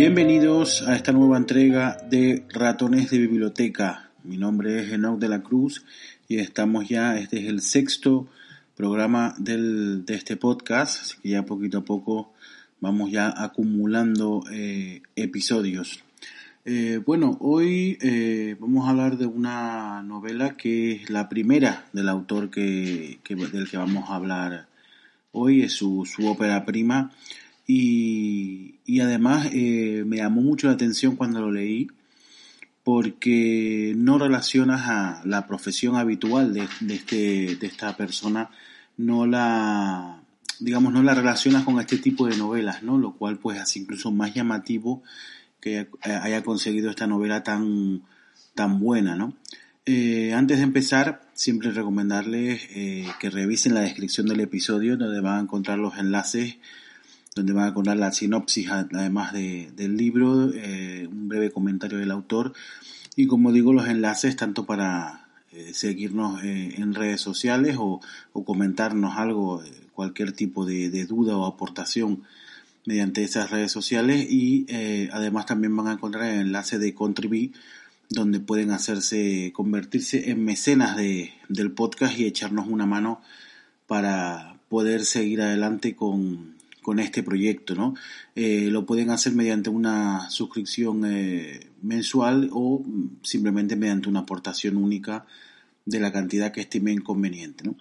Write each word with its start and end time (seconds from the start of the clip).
Bienvenidos 0.00 0.80
a 0.88 0.96
esta 0.96 1.12
nueva 1.12 1.36
entrega 1.36 1.98
de 2.08 2.46
Ratones 2.48 3.10
de 3.10 3.18
Biblioteca. 3.18 4.08
Mi 4.24 4.38
nombre 4.38 4.80
es 4.80 4.92
Enoch 4.92 5.18
de 5.18 5.28
la 5.28 5.42
Cruz 5.42 5.84
y 6.26 6.38
estamos 6.38 6.88
ya, 6.88 7.18
este 7.18 7.40
es 7.40 7.48
el 7.50 7.60
sexto 7.60 8.26
programa 8.74 9.34
del, 9.36 10.06
de 10.06 10.14
este 10.14 10.38
podcast, 10.38 11.02
así 11.02 11.16
que 11.20 11.28
ya 11.28 11.44
poquito 11.44 11.76
a 11.76 11.84
poco 11.84 12.32
vamos 12.80 13.10
ya 13.10 13.28
acumulando 13.44 14.42
eh, 14.50 15.02
episodios. 15.16 16.02
Eh, 16.64 17.02
bueno, 17.04 17.36
hoy 17.38 17.98
eh, 18.00 18.56
vamos 18.58 18.86
a 18.86 18.92
hablar 18.92 19.18
de 19.18 19.26
una 19.26 20.02
novela 20.02 20.56
que 20.56 20.92
es 20.92 21.10
la 21.10 21.28
primera 21.28 21.84
del 21.92 22.08
autor 22.08 22.48
que, 22.48 23.20
del 23.28 23.70
que 23.70 23.76
vamos 23.76 24.08
a 24.08 24.14
hablar 24.14 24.66
hoy, 25.32 25.60
es 25.60 25.74
su, 25.74 26.06
su 26.06 26.26
ópera 26.26 26.64
prima 26.64 27.12
y, 27.72 28.80
y 28.84 28.98
además 28.98 29.48
eh, 29.52 30.02
me 30.04 30.16
llamó 30.16 30.40
mucho 30.40 30.66
la 30.66 30.72
atención 30.72 31.14
cuando 31.14 31.40
lo 31.40 31.52
leí 31.52 31.86
porque 32.82 33.94
no 33.96 34.18
relacionas 34.18 34.88
a 34.88 35.22
la 35.24 35.46
profesión 35.46 35.94
habitual 35.94 36.52
de, 36.52 36.66
este, 36.92 37.54
de 37.54 37.66
esta 37.68 37.96
persona, 37.96 38.50
no 38.96 39.24
la, 39.24 40.20
digamos, 40.58 40.92
no 40.92 41.04
la 41.04 41.14
relacionas 41.14 41.62
con 41.62 41.78
este 41.78 41.98
tipo 41.98 42.26
de 42.26 42.36
novelas, 42.36 42.82
¿no? 42.82 42.98
Lo 42.98 43.12
cual 43.12 43.38
pues 43.38 43.60
hace 43.60 43.78
incluso 43.78 44.10
más 44.10 44.34
llamativo 44.34 45.04
que 45.60 45.88
haya 46.02 46.42
conseguido 46.42 46.90
esta 46.90 47.06
novela 47.06 47.44
tan, 47.44 48.02
tan 48.56 48.80
buena, 48.80 49.14
¿no? 49.14 49.36
Eh, 49.86 50.32
antes 50.34 50.58
de 50.58 50.64
empezar, 50.64 51.20
siempre 51.34 51.70
recomendarles 51.70 52.66
eh, 52.70 53.06
que 53.20 53.30
revisen 53.30 53.74
la 53.74 53.82
descripción 53.82 54.26
del 54.26 54.40
episodio, 54.40 54.96
donde 54.96 55.20
van 55.20 55.38
a 55.38 55.42
encontrar 55.42 55.78
los 55.78 55.96
enlaces, 55.98 56.56
donde 57.34 57.52
van 57.52 57.64
a 57.64 57.68
encontrar 57.68 57.96
la 57.96 58.12
sinopsis, 58.12 58.68
además 58.70 59.32
de, 59.32 59.70
del 59.76 59.96
libro, 59.96 60.50
eh, 60.52 61.08
un 61.10 61.28
breve 61.28 61.50
comentario 61.50 61.98
del 61.98 62.10
autor, 62.10 62.52
y 63.16 63.26
como 63.26 63.52
digo, 63.52 63.72
los 63.72 63.88
enlaces 63.88 64.36
tanto 64.36 64.66
para 64.66 65.28
eh, 65.52 65.72
seguirnos 65.74 66.42
eh, 66.42 66.74
en 66.78 66.94
redes 66.94 67.20
sociales 67.20 67.76
o, 67.78 68.00
comentarnos 68.44 69.16
algo, 69.16 69.62
cualquier 69.92 70.32
tipo 70.32 70.64
de, 70.64 70.88
duda 71.04 71.36
o 71.36 71.46
aportación 71.46 72.22
mediante 72.86 73.22
esas 73.22 73.50
redes 73.50 73.70
sociales. 73.70 74.26
Y 74.30 74.66
además 75.12 75.46
también 75.46 75.76
van 75.76 75.88
a 75.88 75.92
encontrar 75.92 76.24
el 76.24 76.40
enlace 76.40 76.78
de 76.78 76.94
Contribui 76.94 77.52
donde 78.10 78.40
pueden 78.40 78.72
hacerse, 78.72 79.52
convertirse 79.54 80.30
en 80.30 80.44
mecenas 80.44 80.96
de, 80.96 81.32
del 81.48 81.70
podcast 81.70 82.18
y 82.18 82.26
echarnos 82.26 82.66
una 82.66 82.84
mano 82.84 83.22
para 83.86 84.56
poder 84.68 85.04
seguir 85.04 85.42
adelante 85.42 85.94
con, 85.94 86.56
con 86.90 86.98
este 86.98 87.22
proyecto, 87.22 87.76
¿no? 87.76 87.94
Eh, 88.34 88.66
lo 88.68 88.84
pueden 88.84 89.10
hacer 89.10 89.32
mediante 89.32 89.70
una 89.70 90.28
suscripción 90.28 91.04
eh, 91.06 91.68
mensual 91.82 92.50
o 92.52 92.84
simplemente 93.22 93.76
mediante 93.76 94.08
una 94.08 94.18
aportación 94.18 94.76
única 94.76 95.24
de 95.86 96.00
la 96.00 96.10
cantidad 96.10 96.50
que 96.50 96.62
estimen 96.62 97.00
conveniente, 97.00 97.62
¿no? 97.62 97.76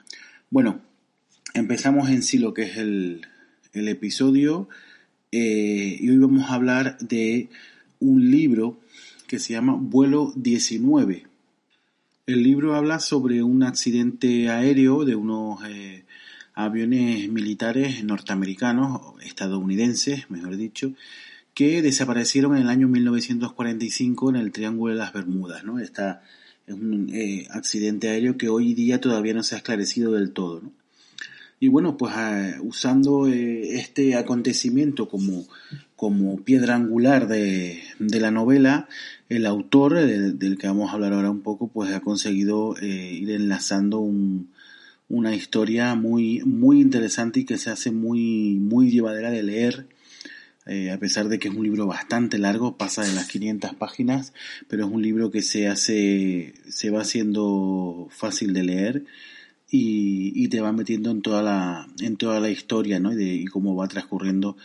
Bueno, 0.51 0.81
empezamos 1.55 2.11
en 2.11 2.21
sí 2.21 2.37
lo 2.37 2.53
que 2.53 2.61
es 2.61 2.77
el, 2.77 3.25
episodio 3.73 4.69
eh, 5.31 5.97
y 5.99 6.07
hoy 6.07 6.17
vamos 6.19 6.47
a 6.47 6.53
hablar 6.53 6.99
de 6.99 7.49
un 7.99 8.29
libro 8.29 8.79
que 9.25 9.39
se 9.39 9.53
llama 9.53 9.75
Vuelo 9.75 10.33
19. 10.35 11.25
El 12.27 12.43
libro 12.43 12.75
habla 12.75 12.99
sobre 12.99 13.41
un 13.41 13.63
accidente 13.63 14.51
aéreo 14.51 15.03
de 15.03 15.15
unos 15.15 15.61
aviones 16.65 17.29
militares 17.29 18.03
norteamericanos, 18.03 19.13
estadounidenses, 19.23 20.29
mejor 20.29 20.57
dicho, 20.57 20.93
que 21.53 21.81
desaparecieron 21.81 22.55
en 22.57 22.63
el 22.63 22.69
año 22.69 22.87
1945 22.87 24.29
en 24.29 24.35
el 24.35 24.51
Triángulo 24.51 24.93
de 24.93 24.99
las 24.99 25.13
Bermudas. 25.13 25.63
¿no? 25.63 25.79
Esta 25.79 26.21
es 26.67 26.73
un 26.73 27.09
eh, 27.13 27.47
accidente 27.51 28.09
aéreo 28.09 28.37
que 28.37 28.49
hoy 28.49 28.73
día 28.73 28.99
todavía 28.99 29.33
no 29.33 29.43
se 29.43 29.55
ha 29.55 29.59
esclarecido 29.59 30.11
del 30.11 30.31
todo. 30.31 30.61
¿no? 30.61 30.71
Y 31.61 31.69
bueno, 31.69 31.95
pues 31.95 32.13
eh, 32.17 32.55
usando 32.61 33.27
eh, 33.27 33.75
este 33.75 34.15
acontecimiento 34.15 35.07
como, 35.07 35.45
como 35.95 36.41
piedra 36.41 36.75
angular 36.75 37.27
de, 37.27 37.81
de 37.99 38.19
la 38.19 38.31
novela, 38.31 38.89
el 39.29 39.45
autor, 39.45 39.97
eh, 39.97 40.07
del 40.07 40.57
que 40.57 40.67
vamos 40.67 40.89
a 40.89 40.93
hablar 40.93 41.13
ahora 41.13 41.29
un 41.29 41.41
poco, 41.41 41.69
pues 41.69 41.93
ha 41.93 42.01
conseguido 42.01 42.75
ir 42.81 43.29
enlazando 43.31 43.99
un, 43.99 44.49
una 45.09 45.35
historia 45.35 45.95
muy, 45.95 46.41
muy 46.45 46.79
interesante 46.79 47.41
y 47.41 47.45
que 47.45 47.57
se 47.57 47.71
hace 47.71 47.91
muy, 47.91 48.55
muy 48.55 48.91
llevadera 48.91 49.31
de 49.31 49.43
leer. 49.43 49.87
Eh, 50.65 50.91
a 50.91 50.99
pesar 50.99 51.29
de 51.29 51.39
que 51.39 51.47
es 51.47 51.55
un 51.55 51.63
libro 51.63 51.87
bastante 51.87 52.37
largo, 52.37 52.77
pasa 52.77 53.01
de 53.01 53.13
las 53.13 53.27
500 53.27 53.73
páginas, 53.73 54.33
pero 54.67 54.85
es 54.85 54.91
un 54.91 55.01
libro 55.01 55.31
que 55.31 55.41
se 55.41 55.67
hace, 55.67 56.53
se 56.67 56.91
va 56.91 57.01
haciendo 57.01 58.07
fácil 58.11 58.53
de 58.53 58.63
leer 58.63 59.03
y, 59.67 60.31
y, 60.35 60.47
te 60.49 60.61
va 60.61 60.71
metiendo 60.71 61.09
en 61.09 61.23
toda 61.23 61.41
la, 61.41 61.87
en 61.99 62.17
toda 62.17 62.39
la 62.39 62.51
historia, 62.51 62.99
¿no? 62.99 63.19
Y, 63.19 63.45
cómo 63.45 63.75
va 63.75 63.87
transcurriendo 63.87 64.57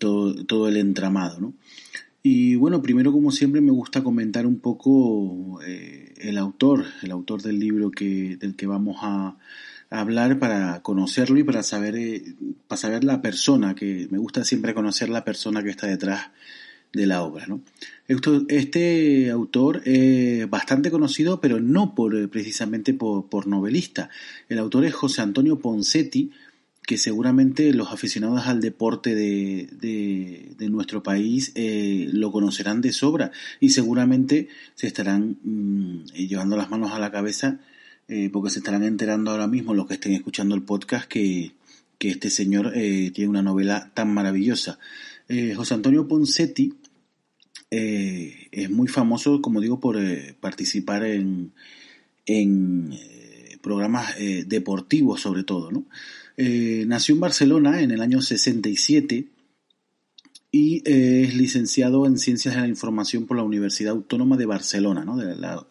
todo, 0.00 0.44
todo 0.44 0.68
el 0.68 0.76
entramado, 0.76 1.40
¿no? 1.40 1.54
Y 2.22 2.56
bueno, 2.56 2.82
primero 2.82 3.12
como 3.12 3.30
siempre 3.30 3.60
me 3.60 3.70
gusta 3.70 4.02
comentar 4.02 4.46
un 4.46 4.58
poco 4.58 5.60
eh, 5.62 6.14
el 6.16 6.38
autor, 6.38 6.86
el 7.02 7.10
autor 7.12 7.42
del 7.42 7.60
libro 7.60 7.90
que, 7.90 8.36
del 8.36 8.56
que 8.56 8.66
vamos 8.66 8.96
a 9.02 9.36
hablar 10.00 10.38
para 10.38 10.82
conocerlo 10.82 11.38
y 11.38 11.44
para 11.44 11.62
saber, 11.62 11.96
eh, 11.96 12.34
para 12.68 12.80
saber 12.80 13.04
la 13.04 13.22
persona, 13.22 13.74
que 13.74 14.08
me 14.10 14.18
gusta 14.18 14.44
siempre 14.44 14.74
conocer 14.74 15.08
la 15.08 15.24
persona 15.24 15.62
que 15.62 15.70
está 15.70 15.86
detrás 15.86 16.30
de 16.92 17.06
la 17.06 17.22
obra. 17.22 17.46
¿no? 17.46 17.60
Este 18.06 19.30
autor 19.30 19.82
es 19.84 20.48
bastante 20.48 20.90
conocido, 20.90 21.40
pero 21.40 21.60
no 21.60 21.94
por, 21.94 22.28
precisamente 22.30 22.94
por, 22.94 23.28
por, 23.28 23.46
novelista. 23.46 24.10
El 24.48 24.58
autor 24.58 24.84
es 24.84 24.94
José 24.94 25.22
Antonio 25.22 25.58
Poncetti, 25.58 26.30
que 26.86 26.98
seguramente 26.98 27.72
los 27.72 27.92
aficionados 27.92 28.46
al 28.46 28.60
deporte 28.60 29.14
de, 29.14 29.68
de, 30.58 30.68
nuestro 30.68 31.02
país 31.02 31.52
eh, 31.54 32.08
lo 32.12 32.30
conocerán 32.30 32.80
de 32.80 32.92
sobra 32.92 33.30
y 33.60 33.70
seguramente 33.70 34.48
se 34.74 34.86
estarán 34.86 35.38
mmm, 35.42 36.04
llevando 36.14 36.56
las 36.56 36.70
manos 36.70 36.92
a 36.92 36.98
la 36.98 37.10
cabeza 37.10 37.60
eh, 38.08 38.30
porque 38.32 38.50
se 38.50 38.58
estarán 38.60 38.84
enterando 38.84 39.30
ahora 39.30 39.46
mismo 39.46 39.74
los 39.74 39.86
que 39.86 39.94
estén 39.94 40.12
escuchando 40.12 40.54
el 40.54 40.62
podcast 40.62 41.08
que, 41.08 41.52
que 41.98 42.10
este 42.10 42.30
señor 42.30 42.72
eh, 42.74 43.10
tiene 43.14 43.30
una 43.30 43.42
novela 43.42 43.90
tan 43.94 44.12
maravillosa. 44.12 44.78
José 45.56 45.72
Antonio 45.72 46.06
Poncetti 46.06 46.74
eh, 47.76 48.48
es 48.52 48.70
muy 48.70 48.86
famoso, 48.86 49.42
como 49.42 49.60
digo, 49.60 49.80
por 49.80 49.96
eh, 49.98 50.36
participar 50.38 51.04
en, 51.04 51.52
en 52.24 52.92
eh, 52.92 53.58
programas 53.62 54.14
eh, 54.18 54.44
deportivos 54.46 55.20
sobre 55.20 55.44
todo. 55.44 55.70
¿no? 55.70 55.86
nació 56.36 57.14
en 57.14 57.20
Barcelona 57.20 57.80
en 57.80 57.92
el 57.92 58.00
año 58.00 58.20
67 58.20 59.28
y 60.50 60.82
es 60.84 61.34
licenciado 61.34 62.06
en 62.06 62.18
Ciencias 62.18 62.56
de 62.56 62.60
la 62.60 62.66
Información 62.66 63.26
por 63.26 63.36
la 63.36 63.44
Universidad 63.44 63.92
Autónoma 63.92 64.36
de 64.36 64.46
Barcelona, 64.46 65.04
¿no? 65.04 65.16
de 65.16 65.36
la, 65.36 65.64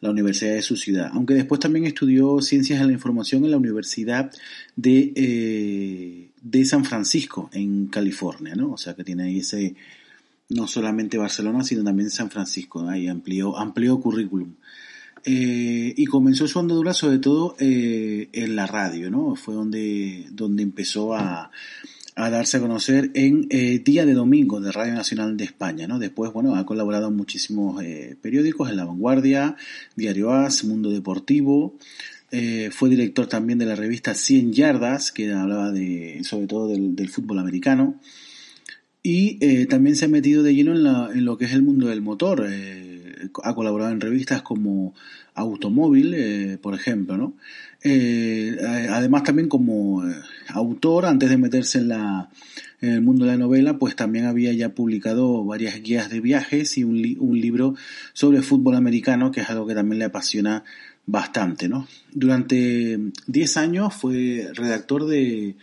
la 0.00 0.10
universidad 0.10 0.54
de 0.54 0.62
su 0.62 0.76
ciudad. 0.76 1.10
Aunque 1.12 1.34
después 1.34 1.60
también 1.60 1.86
estudió 1.86 2.40
Ciencias 2.40 2.80
de 2.80 2.86
la 2.86 2.92
Información 2.92 3.44
en 3.44 3.50
la 3.50 3.56
Universidad 3.56 4.30
de, 4.76 6.30
de 6.42 6.64
San 6.64 6.84
Francisco, 6.84 7.48
en 7.52 7.86
California. 7.86 8.54
¿no? 8.54 8.72
O 8.72 8.76
sea 8.76 8.94
que 8.94 9.04
tiene 9.04 9.24
ahí 9.24 9.38
ese 9.38 9.74
no 10.50 10.66
solamente 10.66 11.18
Barcelona, 11.18 11.64
sino 11.64 11.84
también 11.84 12.10
San 12.10 12.30
Francisco. 12.30 12.86
Ahí 12.88 13.08
amplió, 13.08 13.56
amplió 13.56 13.98
currículum. 14.00 14.54
Eh, 15.26 15.94
y 15.96 16.04
comenzó 16.04 16.46
su 16.46 16.58
andadura 16.58 16.92
sobre 16.92 17.18
todo 17.18 17.56
eh, 17.58 18.28
en 18.32 18.56
la 18.56 18.66
radio, 18.66 19.10
¿no? 19.10 19.36
Fue 19.36 19.54
donde, 19.54 20.26
donde 20.30 20.62
empezó 20.62 21.14
a, 21.14 21.50
a 22.16 22.30
darse 22.30 22.58
a 22.58 22.60
conocer 22.60 23.10
en 23.14 23.46
eh, 23.50 23.80
Día 23.84 24.06
de 24.06 24.14
Domingo 24.14 24.60
de 24.60 24.70
Radio 24.70 24.94
Nacional 24.94 25.36
de 25.36 25.44
España, 25.44 25.88
¿no? 25.88 25.98
Después, 25.98 26.32
bueno, 26.32 26.54
ha 26.54 26.64
colaborado 26.64 27.08
en 27.08 27.16
muchísimos 27.16 27.82
eh, 27.82 28.16
periódicos, 28.20 28.70
en 28.70 28.76
La 28.76 28.84
Vanguardia, 28.84 29.56
Diario 29.96 30.32
As, 30.32 30.64
Mundo 30.64 30.90
Deportivo, 30.90 31.74
eh, 32.30 32.70
fue 32.72 32.88
director 32.88 33.26
también 33.26 33.58
de 33.58 33.66
la 33.66 33.76
revista 33.76 34.14
100 34.14 34.52
Yardas, 34.52 35.12
que 35.12 35.32
hablaba 35.32 35.72
de, 35.72 36.20
sobre 36.24 36.46
todo 36.46 36.68
del, 36.68 36.96
del 36.96 37.08
fútbol 37.08 37.38
americano, 37.38 38.00
y 39.02 39.38
eh, 39.40 39.66
también 39.66 39.96
se 39.96 40.06
ha 40.06 40.08
metido 40.08 40.42
de 40.42 40.54
lleno 40.54 40.72
en, 40.72 40.82
la, 40.82 41.10
en, 41.12 41.24
lo 41.24 41.36
que 41.36 41.44
es 41.44 41.52
el 41.52 41.62
mundo 41.62 41.88
del 41.88 42.00
motor. 42.00 42.46
Eh, 43.16 43.28
ha 43.42 43.54
colaborado 43.54 43.90
en 43.92 44.00
revistas 44.00 44.42
como 44.42 44.94
Automóvil, 45.34 46.14
eh, 46.14 46.58
por 46.60 46.74
ejemplo, 46.74 47.16
¿no? 47.16 47.34
Eh, 47.82 48.56
además 48.90 49.24
también 49.24 49.48
como 49.48 50.08
eh, 50.08 50.14
autor, 50.48 51.06
antes 51.06 51.28
de 51.28 51.36
meterse 51.36 51.78
en, 51.78 51.88
la, 51.88 52.30
en 52.80 52.92
el 52.92 53.02
mundo 53.02 53.24
de 53.24 53.32
la 53.32 53.36
novela, 53.36 53.76
pues 53.76 53.96
también 53.96 54.26
había 54.26 54.52
ya 54.52 54.70
publicado 54.70 55.44
varias 55.44 55.82
guías 55.82 56.08
de 56.08 56.20
viajes 56.20 56.78
y 56.78 56.84
un, 56.84 57.16
un 57.18 57.40
libro 57.40 57.74
sobre 58.12 58.42
fútbol 58.42 58.76
americano, 58.76 59.30
que 59.32 59.40
es 59.40 59.50
algo 59.50 59.66
que 59.66 59.74
también 59.74 59.98
le 59.98 60.04
apasiona 60.06 60.64
bastante, 61.06 61.68
¿no? 61.68 61.86
Durante 62.12 62.98
10 63.26 63.56
años 63.56 63.92
fue 63.92 64.48
redactor 64.54 65.06
de 65.06 65.56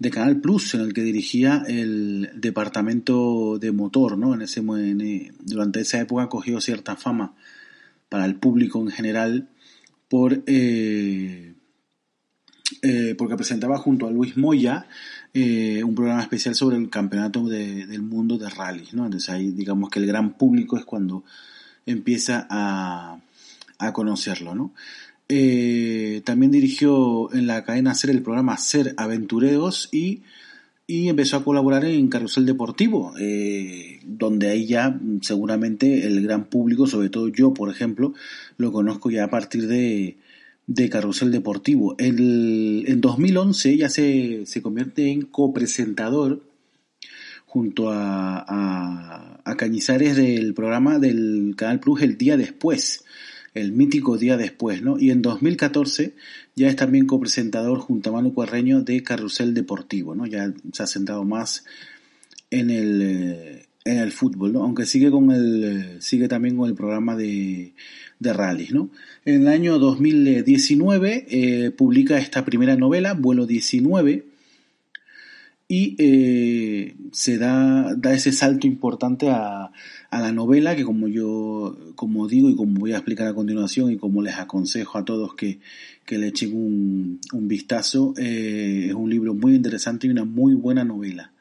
de 0.00 0.10
Canal 0.10 0.40
Plus, 0.40 0.74
en 0.74 0.80
el 0.80 0.94
que 0.94 1.02
dirigía 1.02 1.62
el 1.68 2.30
departamento 2.34 3.58
de 3.58 3.70
motor, 3.70 4.18
¿no? 4.18 4.34
En 4.34 4.42
ese, 4.42 4.62
durante 5.40 5.80
esa 5.80 6.00
época 6.00 6.28
cogió 6.28 6.60
cierta 6.60 6.96
fama 6.96 7.34
para 8.08 8.24
el 8.24 8.34
público 8.34 8.80
en 8.80 8.90
general 8.90 9.48
eh, 10.46 11.54
eh, 12.82 13.14
porque 13.16 13.36
presentaba 13.36 13.78
junto 13.78 14.06
a 14.06 14.10
Luis 14.10 14.36
Moya 14.36 14.86
eh, 15.32 15.84
un 15.84 15.94
programa 15.94 16.22
especial 16.22 16.54
sobre 16.54 16.78
el 16.78 16.90
campeonato 16.90 17.46
del 17.46 18.02
mundo 18.02 18.36
de 18.36 18.48
rally, 18.48 18.88
¿no? 18.92 19.04
Entonces 19.04 19.30
ahí 19.30 19.50
digamos 19.52 19.90
que 19.90 20.00
el 20.00 20.06
gran 20.06 20.36
público 20.36 20.76
es 20.76 20.84
cuando 20.84 21.24
empieza 21.86 22.46
a, 22.50 23.20
a 23.78 23.92
conocerlo, 23.92 24.54
¿no? 24.54 24.72
Eh, 25.32 26.22
también 26.24 26.50
dirigió 26.50 27.32
en 27.32 27.46
la 27.46 27.62
cadena 27.62 27.94
Ser 27.94 28.10
el 28.10 28.20
programa 28.20 28.56
Ser 28.56 28.94
Aventureros 28.96 29.88
y, 29.92 30.22
y 30.88 31.08
empezó 31.08 31.36
a 31.36 31.44
colaborar 31.44 31.84
en 31.84 32.08
Carrusel 32.08 32.46
Deportivo, 32.46 33.14
eh, 33.16 34.00
donde 34.04 34.48
ahí 34.48 34.66
ya 34.66 34.98
seguramente 35.22 36.04
el 36.04 36.20
gran 36.24 36.46
público, 36.46 36.88
sobre 36.88 37.10
todo 37.10 37.28
yo, 37.28 37.54
por 37.54 37.70
ejemplo, 37.70 38.12
lo 38.56 38.72
conozco 38.72 39.08
ya 39.08 39.22
a 39.22 39.30
partir 39.30 39.68
de, 39.68 40.18
de 40.66 40.90
Carrusel 40.90 41.30
Deportivo. 41.30 41.94
En 41.98 43.00
2011 43.00 43.76
ya 43.76 43.88
se, 43.88 44.46
se 44.46 44.62
convierte 44.62 45.12
en 45.12 45.22
copresentador 45.22 46.42
junto 47.46 47.88
a, 47.90 48.44
a, 48.48 49.40
a 49.44 49.56
Cañizares 49.56 50.16
del 50.16 50.54
programa 50.54 50.98
del 50.98 51.54
Canal 51.56 51.78
Plus 51.78 52.02
el 52.02 52.18
día 52.18 52.36
después 52.36 53.04
el 53.54 53.72
mítico 53.72 54.16
día 54.16 54.36
después, 54.36 54.82
¿no? 54.82 54.98
Y 54.98 55.10
en 55.10 55.22
2014 55.22 56.14
ya 56.54 56.68
es 56.68 56.76
también 56.76 57.06
copresentador 57.06 57.78
junto 57.78 58.10
a 58.10 58.12
Manu 58.12 58.32
Cuarreño 58.32 58.82
de 58.82 59.02
Carrusel 59.02 59.54
Deportivo, 59.54 60.14
¿no? 60.14 60.26
Ya 60.26 60.52
se 60.72 60.82
ha 60.82 60.86
centrado 60.86 61.24
más 61.24 61.64
en 62.50 62.70
el, 62.70 63.02
eh, 63.02 63.66
en 63.84 63.98
el 63.98 64.12
fútbol, 64.12 64.52
¿no? 64.52 64.62
Aunque 64.62 64.86
sigue 64.86 65.10
con 65.10 65.30
el, 65.32 65.64
eh, 65.64 65.96
sigue 66.00 66.28
también 66.28 66.56
con 66.56 66.68
el 66.68 66.74
programa 66.74 67.16
de, 67.16 67.72
de 68.18 68.32
rallies, 68.32 68.72
¿no? 68.72 68.90
En 69.24 69.42
el 69.42 69.48
año 69.48 69.78
2019 69.78 71.26
eh, 71.28 71.70
publica 71.72 72.18
esta 72.18 72.44
primera 72.44 72.76
novela, 72.76 73.14
Vuelo 73.14 73.46
19, 73.46 74.26
y 75.72 76.94
se 77.12 77.38
da, 77.38 77.94
da 77.94 78.12
ese 78.12 78.32
salto 78.32 78.66
importante 78.66 79.28
a, 79.30 79.70
a, 80.10 80.20
la 80.20 80.32
novela 80.32 80.76
que 80.76 80.84
como 80.84 81.08
yo 81.08 81.76
como 81.94 82.28
digo 82.28 82.50
y 82.50 82.56
como 82.56 82.80
voy 82.80 82.92
a 82.92 82.96
explicar 82.96 83.26
a 83.28 83.34
continuación 83.34 83.92
y 83.92 83.96
como 83.96 84.22
les 84.22 84.34
aconsejo 84.34 84.98
a 84.98 85.04
todos 85.04 85.34
que, 85.34 85.60
que 86.04 86.18
le 86.18 86.28
echen 86.28 86.54
un, 86.54 87.20
un 87.32 87.48
vistazo 87.48 88.14
eh, 88.16 88.86
es 88.88 88.94
un 88.94 89.10
libro 89.10 89.34
muy 89.34 89.54
interesante 89.54 90.06
y 90.06 90.10
una 90.10 90.24
muy 90.24 90.54
buena 90.54 90.84
novela 90.84 91.32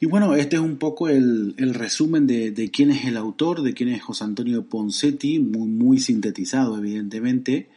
y 0.00 0.06
bueno, 0.06 0.34
este 0.34 0.56
es 0.56 0.62
un 0.62 0.76
poco 0.76 1.08
el, 1.08 1.54
el 1.56 1.72
resumen 1.72 2.26
de, 2.26 2.50
de, 2.50 2.70
quién 2.70 2.90
es 2.90 3.06
el 3.06 3.16
autor, 3.16 3.62
de 3.62 3.72
quién 3.72 3.88
es 3.88 4.02
José 4.02 4.24
Antonio 4.24 4.64
Poncetti, 4.64 5.38
muy, 5.38 5.66
muy 5.68 5.98
sintetizado 5.98 6.76
evidentemente, 6.76 7.68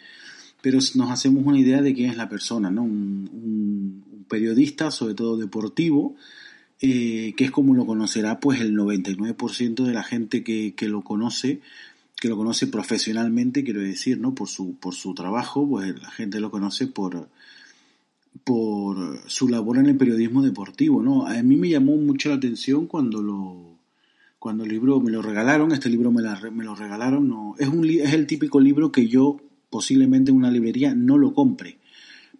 pero 0.61 0.79
nos 0.95 1.09
hacemos 1.09 1.45
una 1.45 1.57
idea 1.57 1.81
de 1.81 1.93
quién 1.93 2.09
es 2.09 2.17
la 2.17 2.27
persona, 2.27 2.69
¿no? 2.69 2.83
Un, 2.83 3.29
un, 3.31 4.03
periodista, 4.27 4.91
sobre 4.91 5.13
todo 5.13 5.37
deportivo, 5.37 6.17
eh, 6.81 7.33
que 7.35 7.45
es 7.45 7.51
como 7.51 7.73
lo 7.73 7.85
conocerá 7.85 8.39
pues 8.39 8.61
el 8.61 8.75
99% 8.75 9.83
de 9.83 9.93
la 9.93 10.03
gente 10.03 10.43
que, 10.43 10.75
que, 10.75 10.87
lo 10.87 11.03
conoce, 11.03 11.61
que 12.19 12.29
lo 12.29 12.37
conoce 12.37 12.67
profesionalmente, 12.67 13.63
quiero 13.63 13.81
decir, 13.81 14.19
¿no? 14.19 14.35
Por 14.35 14.47
su, 14.47 14.75
por 14.75 14.93
su 14.93 15.13
trabajo, 15.13 15.67
pues 15.67 15.99
la 15.99 16.11
gente 16.11 16.39
lo 16.39 16.51
conoce 16.51 16.87
por, 16.87 17.29
por 18.43 19.19
su 19.27 19.49
labor 19.49 19.77
en 19.79 19.87
el 19.87 19.97
periodismo 19.97 20.41
deportivo, 20.43 21.01
¿no? 21.01 21.25
A 21.25 21.41
mí 21.41 21.55
me 21.55 21.69
llamó 21.69 21.95
mucho 21.97 22.29
la 22.29 22.35
atención 22.35 22.85
cuando 22.85 23.21
lo, 23.21 23.77
cuando 24.39 24.63
el 24.63 24.69
libro 24.69 24.99
me 24.99 25.11
lo 25.11 25.21
regalaron, 25.21 25.71
este 25.71 25.89
libro 25.89 26.11
me, 26.11 26.21
la, 26.21 26.39
me 26.51 26.63
lo 26.63 26.75
regalaron, 26.75 27.27
no, 27.27 27.55
es, 27.57 27.67
un, 27.67 27.85
es 27.89 28.13
el 28.13 28.27
típico 28.27 28.59
libro 28.59 28.91
que 28.91 29.07
yo 29.07 29.41
posiblemente 29.69 30.31
en 30.31 30.37
una 30.37 30.51
librería 30.51 30.93
no 30.93 31.17
lo 31.17 31.33
compre, 31.33 31.77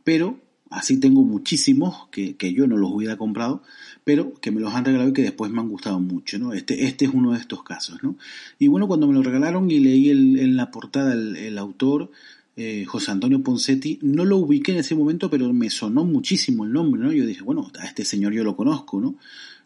pero 0.03 0.39
Así 0.69 0.99
tengo 0.99 1.23
muchísimos 1.23 2.07
que, 2.11 2.35
que, 2.35 2.53
yo 2.53 2.67
no 2.67 2.77
los 2.77 2.91
hubiera 2.91 3.17
comprado, 3.17 3.63
pero 4.03 4.33
que 4.41 4.51
me 4.51 4.59
los 4.59 4.73
han 4.73 4.85
regalado 4.85 5.09
y 5.09 5.13
que 5.13 5.21
después 5.21 5.51
me 5.51 5.59
han 5.59 5.69
gustado 5.69 5.99
mucho, 5.99 6.37
¿no? 6.39 6.53
Este, 6.53 6.85
este 6.85 7.05
es 7.05 7.11
uno 7.13 7.31
de 7.31 7.39
estos 7.39 7.63
casos, 7.63 8.03
¿no? 8.03 8.17
Y 8.59 8.67
bueno, 8.67 8.87
cuando 8.87 9.07
me 9.07 9.13
lo 9.13 9.23
regalaron 9.23 9.71
y 9.71 9.79
leí 9.79 10.09
en 10.09 10.57
la 10.57 10.71
portada 10.71 11.13
el, 11.13 11.37
el 11.37 11.57
autor, 11.57 12.11
eh, 12.59 12.85
José 12.85 13.11
Antonio 13.11 13.43
Poncetti, 13.43 13.99
no 14.01 14.25
lo 14.25 14.37
ubiqué 14.37 14.71
en 14.71 14.79
ese 14.79 14.95
momento, 14.95 15.29
pero 15.29 15.53
me 15.53 15.69
sonó 15.69 16.05
muchísimo 16.05 16.65
el 16.65 16.73
nombre, 16.73 16.99
¿no? 16.99 17.13
Yo 17.13 17.23
dije, 17.27 17.43
bueno, 17.43 17.71
a 17.79 17.85
este 17.85 18.03
señor 18.03 18.33
yo 18.33 18.43
lo 18.43 18.55
conozco, 18.55 18.99
¿no? 18.99 19.15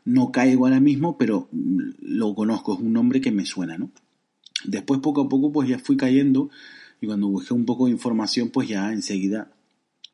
No 0.04 0.34
caigo 0.34 0.66
ahora 0.66 0.82
mismo, 0.82 1.18
pero 1.18 1.48
lo 2.02 2.36
conozco, 2.36 2.74
es 2.74 2.82
un 2.82 2.92
nombre 2.92 3.22
que 3.22 3.32
me 3.32 3.46
suena, 3.46 3.78
¿no? 3.78 3.92
Después 4.66 5.00
poco 5.00 5.22
a 5.22 5.30
poco 5.30 5.54
pues 5.54 5.70
ya 5.70 5.80
fui 5.80 5.96
cayendo 5.96 6.50
y 7.00 7.08
cuando 7.08 7.30
busqué 7.30 7.54
un 7.54 7.66
poco 7.66 7.86
de 7.86 7.92
información 7.92 8.50
pues 8.50 8.68
ya 8.68 8.92
enseguida 8.92 9.52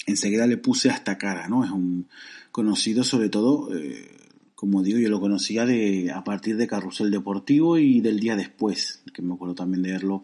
enseguida 0.07 0.48
le 0.48 0.57
puse 0.57 0.89
hasta 0.89 1.19
cara, 1.19 1.48
¿no? 1.48 1.63
Es 1.63 1.69
un 1.69 2.07
conocido 2.51 3.04
sobre 3.04 3.30
todo, 3.30 3.75
eh, 3.77 4.09
como 4.56 4.81
digo, 4.81 4.98
yo 4.98 5.09
lo 5.09 5.19
conocía 5.19 5.65
de, 5.65 6.12
a 6.12 6.24
partir 6.24 6.57
de 6.57 6.65
Carrusel 6.65 7.12
Deportivo 7.12 7.77
y 7.77 8.01
del 8.01 8.19
día 8.19 8.36
después, 8.36 9.04
que 9.13 9.21
me 9.21 9.36
acuerdo 9.36 9.54
también 9.54 9.83
de 9.83 9.92
verlo 9.92 10.24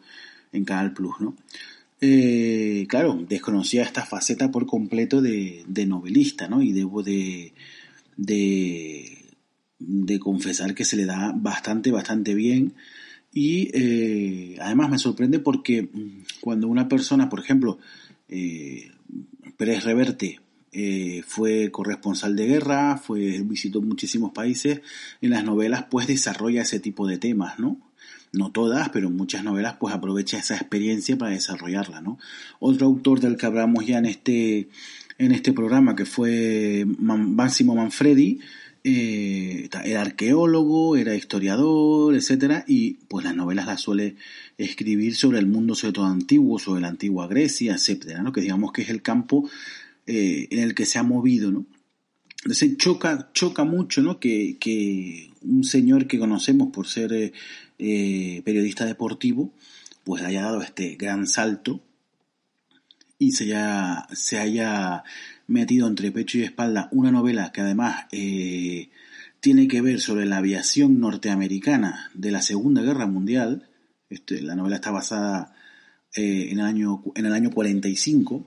en 0.52 0.66
Canal 0.66 0.94
Plus, 0.94 1.20
¿no? 1.20 1.36
Eh, 2.02 2.86
claro, 2.90 3.24
desconocía 3.30 3.84
esta 3.84 4.06
faceta 4.06 4.52
por 4.52 4.66
completo 4.66 5.22
de, 5.22 5.64
de 5.68 5.86
novelista, 5.86 6.48
¿no? 6.48 6.62
Y 6.62 6.72
debo 6.74 7.04
de, 7.04 7.54
de, 8.18 9.20
de, 9.80 10.20
confesar 10.20 10.76
que 10.76 10.84
se 10.84 10.98
le 10.98 11.06
da 11.06 11.34
bastante, 11.34 11.92
bastante 11.92 12.34
bien. 12.34 12.74
Y 13.32 13.70
eh, 13.74 14.58
además 14.60 14.90
me 14.90 14.98
sorprende 14.98 15.40
porque 15.40 15.84
mm, 15.84 16.24
cuando 16.42 16.68
una 16.68 16.90
persona, 16.90 17.30
por 17.30 17.40
ejemplo, 17.40 17.80
eh, 18.36 18.92
Pérez 19.58 19.84
Reverte 19.84 20.40
eh, 20.72 21.22
fue 21.28 21.70
corresponsal 21.70 22.36
de 22.36 22.48
guerra, 22.48 22.98
fue, 22.98 23.44
visitó 23.44 23.80
muchísimos 23.80 24.32
países. 24.32 24.82
En 25.22 25.30
las 25.30 25.44
novelas, 25.44 25.86
pues 25.92 26.08
desarrolla 26.08 26.64
ese 26.64 26.80
tipo 26.80 27.06
de 27.06 27.20
temas, 27.20 27.60
¿no? 27.60 27.80
No 28.32 28.52
todas, 28.52 28.90
pero 28.90 29.12
muchas 29.12 29.44
novelas, 29.44 29.76
pues 29.80 29.94
aprovecha 29.94 30.40
esa 30.40 30.56
experiencia 30.56 31.16
para 31.16 31.32
desarrollarla, 31.32 32.02
¿no? 32.02 32.18
Otro 32.60 32.88
autor 32.88 33.20
del 33.20 33.38
que 33.38 33.46
hablamos 33.46 33.86
ya 33.86 34.00
en 34.00 34.08
este, 34.08 34.70
en 35.20 35.32
este 35.32 35.54
programa, 35.54 35.96
que 35.96 36.06
fue 36.06 36.86
Máximo 36.88 37.76
Manfredi, 37.76 38.40
eh, 38.84 39.70
era 39.86 40.02
arqueólogo, 40.02 40.98
era 40.98 41.16
historiador, 41.16 42.16
etcétera, 42.16 42.66
y 42.68 42.96
pues 43.08 43.24
las 43.24 43.36
novelas 43.36 43.66
las 43.66 43.82
suele 43.82 44.16
escribir 44.58 45.16
sobre 45.16 45.40
el 45.40 45.48
mundo 45.48 45.76
sobre 45.76 45.94
todo 45.94 46.06
antiguo, 46.06 46.60
sobre 46.60 46.82
la 46.82 46.90
antigua 46.90 47.28
Grecia, 47.28 47.74
etcétera, 47.76 48.22
¿no? 48.22 48.32
que 48.34 48.42
digamos 48.42 48.72
que 48.74 48.82
es 48.82 48.90
el 48.90 49.02
campo 49.02 49.50
eh, 50.06 50.48
en 50.52 50.60
el 50.60 50.76
que 50.76 50.86
se 50.86 51.00
ha 51.00 51.04
movido, 51.04 51.52
¿no? 51.52 51.66
Entonces 52.44 52.76
choca, 52.76 53.30
choca 53.34 53.64
mucho, 53.64 54.02
¿no? 54.02 54.20
Que, 54.20 54.58
que 54.60 55.32
un 55.44 55.64
señor 55.64 56.08
que 56.08 56.20
conocemos 56.20 56.74
por 56.74 56.88
ser 56.88 57.32
eh, 57.80 58.42
periodista 58.44 58.86
deportivo, 58.86 59.54
pues 60.04 60.24
haya 60.24 60.42
dado 60.42 60.62
este 60.62 60.96
gran 60.96 61.26
salto 61.26 61.82
y 63.24 63.32
se 63.32 63.46
haya, 63.46 64.08
se 64.14 64.38
haya 64.38 65.04
metido 65.48 65.88
entre 65.88 66.12
pecho 66.12 66.38
y 66.38 66.44
espalda 66.44 66.90
una 66.92 67.12
novela 67.12 67.52
que 67.52 67.62
además 67.62 68.06
eh, 68.12 68.90
tiene 69.40 69.68
que 69.68 69.82
ver 69.82 70.00
sobre 70.00 70.26
la 70.26 70.38
aviación 70.38 71.00
norteamericana 71.00 72.12
de 72.14 72.32
la 72.32 72.42
Segunda 72.42 72.82
Guerra 72.82 73.08
Mundial. 73.08 73.70
Este, 74.10 74.42
la 74.42 74.56
novela 74.56 74.76
está 74.76 74.92
basada 74.92 75.56
eh, 76.16 76.50
en, 76.52 76.60
el 76.60 76.66
año, 76.66 77.04
en 77.16 77.26
el 77.26 77.34
año 77.34 77.52
45 77.52 78.46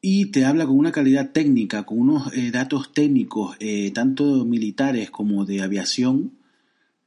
y 0.00 0.26
te 0.26 0.44
habla 0.44 0.66
con 0.66 0.78
una 0.78 0.92
calidad 0.92 1.32
técnica, 1.32 1.84
con 1.84 1.98
unos 1.98 2.32
eh, 2.32 2.50
datos 2.50 2.92
técnicos, 2.92 3.56
tanto 3.92 4.44
militares 4.44 5.10
como 5.10 5.44
de 5.44 5.62
aviación, 5.62 6.38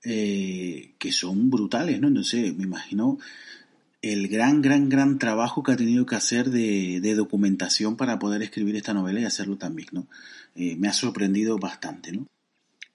que 0.01 1.11
son 1.11 1.49
brutales, 1.49 2.01
¿no? 2.01 2.07
Entonces, 2.07 2.55
me 2.57 2.63
imagino 2.63 3.19
el 4.01 4.29
gran, 4.29 4.61
gran, 4.61 4.87
gran 4.89 5.19
trabajo 5.19 5.61
que 5.63 5.73
ha 5.73 5.77
tenido 5.77 6.05
que 6.05 6.15
hacer 6.15 6.49
de, 6.49 7.13
documentación 7.15 7.97
para 7.97 8.19
poder 8.19 8.41
escribir 8.41 8.75
esta 8.75 8.93
novela 8.93 9.19
y 9.19 9.25
hacerlo 9.25 9.57
también, 9.57 9.89
¿no? 9.91 10.07
Eh, 10.55 10.75
me 10.77 10.87
ha 10.87 10.93
sorprendido 10.93 11.57
bastante, 11.57 12.11
¿no? 12.11 12.25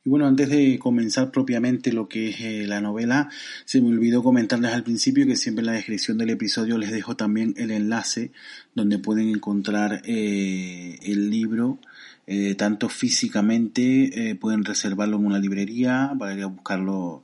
Y 0.06 0.10
bueno, 0.10 0.26
antes 0.26 0.50
de 0.50 0.78
comenzar 0.78 1.30
propiamente 1.30 1.92
lo 1.92 2.08
que 2.08 2.28
es 2.28 2.40
eh, 2.40 2.66
la 2.66 2.80
novela, 2.80 3.30
se 3.64 3.80
me 3.80 3.88
olvidó 3.88 4.22
comentarles 4.22 4.72
al 4.72 4.82
principio 4.82 5.26
que 5.26 5.36
siempre 5.36 5.62
en 5.62 5.66
la 5.66 5.72
descripción 5.72 6.18
del 6.18 6.30
episodio 6.30 6.76
les 6.76 6.90
dejo 6.90 7.16
también 7.16 7.54
el 7.56 7.70
enlace 7.70 8.30
donde 8.74 8.98
pueden 8.98 9.28
encontrar 9.30 10.02
eh, 10.04 10.98
el 11.02 11.30
libro, 11.30 11.78
tanto 12.56 12.88
físicamente, 12.88 14.34
pueden 14.40 14.64
reservarlo 14.64 15.18
en 15.18 15.26
una 15.26 15.38
librería 15.38 16.10
para 16.18 16.34
ir 16.34 16.42
a 16.42 16.46
buscarlo 16.46 17.22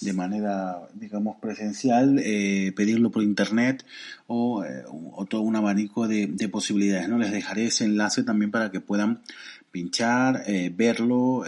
de 0.00 0.12
manera, 0.12 0.80
digamos, 0.94 1.36
presencial, 1.40 2.20
eh, 2.22 2.72
pedirlo 2.76 3.10
por 3.10 3.22
internet 3.22 3.84
o, 4.26 4.64
eh, 4.64 4.84
todo 5.28 5.40
un 5.40 5.56
abanico 5.56 6.06
de, 6.06 6.26
de, 6.26 6.48
posibilidades. 6.48 7.08
¿no? 7.08 7.18
Les 7.18 7.32
dejaré 7.32 7.66
ese 7.66 7.84
enlace 7.84 8.22
también 8.22 8.50
para 8.50 8.70
que 8.70 8.80
puedan 8.80 9.20
pinchar, 9.70 10.44
eh, 10.46 10.72
verlo, 10.74 11.44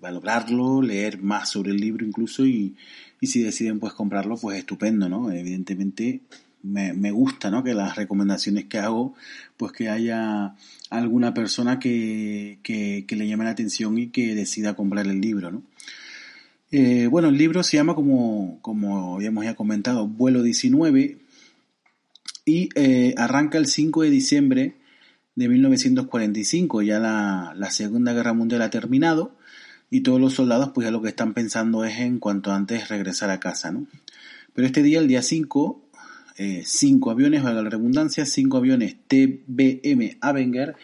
valorarlo, 0.00 0.82
leer 0.82 1.22
más 1.22 1.50
sobre 1.50 1.70
el 1.70 1.76
libro 1.76 2.04
incluso 2.04 2.44
y, 2.44 2.74
y 3.20 3.28
si 3.28 3.42
deciden 3.42 3.78
pues 3.78 3.92
comprarlo, 3.92 4.36
pues 4.36 4.58
estupendo, 4.58 5.08
¿no? 5.08 5.30
Evidentemente 5.30 6.22
me, 6.62 6.92
me, 6.92 7.12
gusta, 7.12 7.50
¿no? 7.50 7.62
Que 7.62 7.74
las 7.74 7.94
recomendaciones 7.94 8.64
que 8.64 8.78
hago, 8.78 9.14
pues 9.56 9.70
que 9.72 9.88
haya 9.88 10.56
alguna 10.90 11.34
persona 11.34 11.78
que, 11.78 12.58
que, 12.64 13.04
que 13.06 13.16
le 13.16 13.28
llame 13.28 13.44
la 13.44 13.50
atención 13.50 13.96
y 13.98 14.08
que 14.08 14.34
decida 14.34 14.74
comprar 14.74 15.06
el 15.06 15.20
libro, 15.20 15.52
¿no? 15.52 15.62
Eh, 16.74 17.06
bueno, 17.06 17.28
el 17.28 17.36
libro 17.36 17.62
se 17.62 17.76
llama, 17.76 17.94
como, 17.94 18.58
como 18.62 19.16
habíamos 19.16 19.44
ya 19.44 19.54
comentado, 19.54 20.08
Vuelo 20.08 20.42
19 20.42 21.18
y 22.46 22.70
eh, 22.74 23.14
arranca 23.18 23.58
el 23.58 23.66
5 23.66 24.02
de 24.02 24.10
diciembre 24.10 24.76
de 25.34 25.48
1945. 25.50 26.80
Ya 26.80 26.98
la, 26.98 27.52
la, 27.54 27.70
Segunda 27.70 28.14
Guerra 28.14 28.32
Mundial 28.32 28.62
ha 28.62 28.70
terminado 28.70 29.36
y 29.90 30.00
todos 30.00 30.18
los 30.18 30.32
soldados 30.32 30.70
pues 30.74 30.86
ya 30.86 30.90
lo 30.90 31.02
que 31.02 31.10
están 31.10 31.34
pensando 31.34 31.84
es 31.84 31.98
en 31.98 32.18
cuanto 32.18 32.52
antes 32.52 32.88
regresar 32.88 33.28
a 33.28 33.38
casa, 33.38 33.70
¿no? 33.70 33.86
Pero 34.54 34.66
este 34.66 34.82
día, 34.82 34.98
el 34.98 35.08
día 35.08 35.20
5, 35.20 35.82
eh, 36.38 36.62
cinco 36.64 37.10
aviones, 37.10 37.42
valga 37.42 37.62
la 37.62 37.68
redundancia, 37.68 38.24
cinco 38.24 38.56
aviones 38.56 38.96
TBM 39.08 40.16
Avenger 40.22 40.76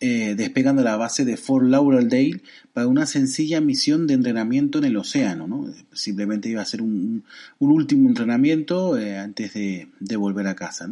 eh, 0.00 0.34
despegan 0.34 0.76
de 0.76 0.82
la 0.82 0.96
base 0.96 1.24
de 1.24 1.36
Fort 1.36 1.66
Lauderdale 1.66 2.40
para 2.72 2.86
una 2.86 3.06
sencilla 3.06 3.60
misión 3.60 4.06
de 4.06 4.14
entrenamiento 4.14 4.78
en 4.78 4.84
el 4.84 4.96
océano. 4.96 5.46
¿no? 5.46 5.66
Simplemente 5.92 6.48
iba 6.48 6.62
a 6.62 6.66
ser 6.66 6.82
un, 6.82 7.24
último 7.58 8.08
entrenamiento 8.08 8.98
eh, 8.98 9.18
antes 9.18 9.52
de, 9.54 10.16
volver 10.16 10.46
a 10.46 10.54
casa. 10.54 10.88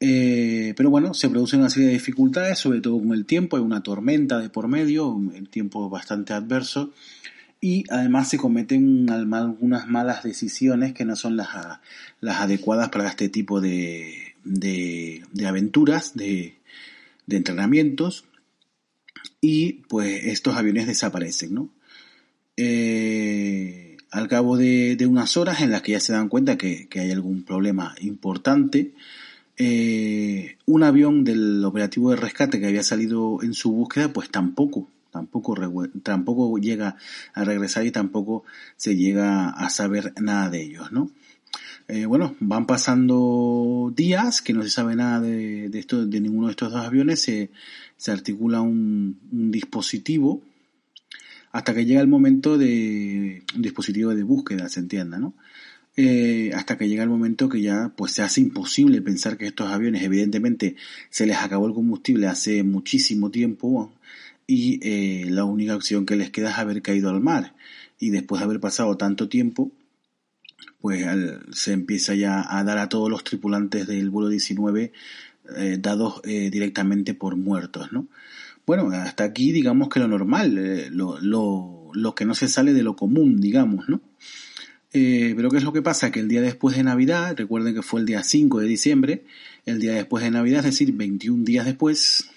Eh, 0.00 0.74
pero 0.76 0.90
bueno, 0.90 1.14
se 1.14 1.28
producen 1.28 1.60
una 1.60 1.70
serie 1.70 1.88
de 1.88 1.94
dificultades, 1.94 2.58
sobre 2.58 2.80
todo 2.80 2.98
con 2.98 3.12
el 3.12 3.24
tiempo, 3.24 3.56
hay 3.56 3.62
una 3.62 3.82
tormenta 3.82 4.38
de 4.38 4.50
por 4.50 4.68
medio, 4.68 5.20
el 5.34 5.48
tiempo 5.48 5.88
bastante 5.88 6.32
adverso, 6.32 6.92
y 7.60 7.84
además 7.90 8.28
se 8.28 8.38
cometen 8.38 9.10
algunas 9.10 9.88
malas 9.88 10.22
decisiones 10.22 10.92
que 10.92 11.04
no 11.04 11.16
son 11.16 11.36
las, 11.36 11.48
adecuadas 12.22 12.90
para 12.90 13.08
este 13.08 13.28
tipo 13.28 13.60
de, 13.60 14.34
de, 14.44 15.24
de 15.32 15.46
aventuras, 15.46 16.14
de, 16.14 16.57
de 17.28 17.36
entrenamientos 17.36 18.24
y 19.40 19.84
pues 19.88 20.24
estos 20.24 20.56
aviones 20.56 20.86
desaparecen, 20.86 21.54
¿no? 21.54 21.70
Eh, 22.56 23.98
al 24.10 24.26
cabo 24.26 24.56
de, 24.56 24.96
unas 25.08 25.36
horas 25.36 25.60
en 25.60 25.70
las 25.70 25.82
que 25.82 25.92
ya 25.92 26.00
se 26.00 26.14
dan 26.14 26.28
cuenta 26.28 26.56
que, 26.56 26.88
que 26.88 27.00
hay 27.00 27.12
algún 27.12 27.44
problema 27.44 27.94
importante, 28.00 28.94
eh, 29.58 30.56
un 30.64 30.82
avión 30.82 31.22
del 31.22 31.62
operativo 31.64 32.10
de 32.10 32.16
rescate 32.16 32.58
que 32.58 32.66
había 32.66 32.82
salido 32.82 33.42
en 33.42 33.52
su 33.52 33.72
búsqueda, 33.72 34.12
pues 34.12 34.30
tampoco, 34.30 34.88
tampoco, 35.10 35.54
tampoco 36.02 36.56
llega 36.58 36.96
a 37.34 37.44
regresar 37.44 37.84
y 37.84 37.90
tampoco 37.90 38.44
se 38.76 38.96
llega 38.96 39.50
a 39.50 39.68
saber 39.68 40.14
nada 40.20 40.48
de 40.48 40.62
ellos, 40.62 40.90
¿no? 40.92 41.10
Eh, 41.88 42.04
bueno, 42.04 42.36
van 42.40 42.66
pasando 42.66 43.90
días 43.96 44.42
que 44.42 44.52
no 44.52 44.62
se 44.62 44.68
sabe 44.68 44.94
nada 44.94 45.20
de, 45.20 45.70
esto, 45.72 46.04
de 46.04 46.20
ninguno 46.20 46.48
de 46.48 46.50
estos 46.50 46.70
dos 46.70 46.84
aviones, 46.84 47.22
se, 47.22 47.50
articula 48.10 48.60
un, 48.60 49.18
un, 49.32 49.50
dispositivo 49.50 50.42
hasta 51.50 51.74
que 51.74 51.86
llega 51.86 52.02
el 52.02 52.08
momento 52.08 52.58
de 52.58 53.42
un 53.54 53.62
dispositivo 53.62 54.14
de 54.14 54.22
búsqueda, 54.22 54.68
se 54.68 54.80
entienda, 54.80 55.18
¿no? 55.18 55.34
Eh, 56.00 56.52
hasta 56.54 56.78
que 56.78 56.88
llega 56.88 57.02
el 57.02 57.08
momento 57.08 57.48
que 57.48 57.60
ya 57.60 57.92
pues 57.96 58.12
se 58.12 58.22
hace 58.22 58.40
imposible 58.40 59.02
pensar 59.02 59.36
que 59.36 59.46
estos 59.46 59.68
aviones 59.68 60.04
evidentemente 60.04 60.76
se 61.10 61.26
les 61.26 61.38
acabó 61.38 61.66
el 61.66 61.74
combustible 61.74 62.28
hace 62.28 62.62
muchísimo 62.62 63.32
tiempo 63.32 63.92
y 64.46 64.78
eh, 64.82 65.26
la 65.28 65.42
única 65.42 65.74
opción 65.74 66.06
que 66.06 66.14
les 66.14 66.30
queda 66.30 66.50
es 66.50 66.58
haber 66.58 66.82
caído 66.82 67.10
al 67.10 67.20
mar 67.20 67.56
y 67.98 68.10
después 68.10 68.38
de 68.38 68.44
haber 68.44 68.60
pasado 68.60 68.96
tanto 68.96 69.28
tiempo 69.28 69.72
pues 70.80 71.04
se 71.52 71.72
empieza 71.72 72.14
ya 72.14 72.44
a 72.48 72.62
dar 72.64 72.78
a 72.78 72.88
todos 72.88 73.10
los 73.10 73.24
tripulantes 73.24 73.86
del 73.86 74.10
vuelo 74.10 74.28
19 74.28 74.92
eh, 75.56 75.78
dados 75.80 76.20
eh, 76.24 76.50
directamente 76.50 77.14
por 77.14 77.36
muertos, 77.36 77.92
¿no? 77.92 78.06
Bueno, 78.66 78.90
hasta 78.90 79.24
aquí 79.24 79.50
digamos 79.50 79.88
que 79.88 79.98
lo 79.98 80.06
normal, 80.06 80.58
eh, 80.58 80.90
lo, 80.90 81.18
lo, 81.20 81.90
lo, 81.94 82.14
que 82.14 82.26
no 82.26 82.34
se 82.34 82.48
sale 82.48 82.74
de 82.74 82.82
lo 82.82 82.96
común, 82.96 83.40
digamos, 83.40 83.88
¿no? 83.88 84.02
Pero 84.90 85.50
¿qué 85.50 85.58
es 85.58 85.64
lo 85.64 85.72
que 85.72 85.82
pasa? 85.82 86.10
Que 86.10 86.18
el 86.18 86.28
día 86.28 86.40
después 86.40 86.76
de 86.76 86.82
Navidad, 86.82 87.34
recuerden 87.36 87.74
que 87.74 87.82
fue 87.82 88.00
el 88.00 88.06
día 88.06 88.24
5 88.24 88.60
de 88.60 88.66
diciembre, 88.66 89.24
el 89.64 89.80
día 89.80 89.92
después 89.92 90.24
de 90.24 90.30
Navidad, 90.30 90.60
es 90.60 90.72
decir, 90.72 90.92
21 90.92 91.44
días 91.44 91.66
después, 91.66 92.30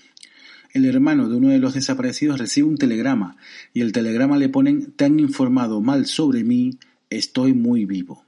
el 0.74 0.86
hermano 0.86 1.28
de 1.28 1.36
uno 1.36 1.50
de 1.50 1.60
los 1.60 1.74
desaparecidos 1.74 2.40
recibe 2.40 2.68
un 2.68 2.78
telegrama 2.78 3.36
y 3.74 3.82
el 3.82 3.92
telegrama 3.92 4.38
le 4.38 4.50
ponen, 4.50 4.92
te 4.92 5.06
han 5.06 5.20
informado 5.20 5.82
mal 5.82 6.06
sobre 6.06 6.44
mí, 6.44 6.78
estoy 7.12 7.53
muy 7.53 7.86
vivo. 7.86 8.25